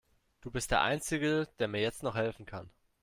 [0.41, 2.71] Du bist der einzige, der mir jetzt noch helfen kann.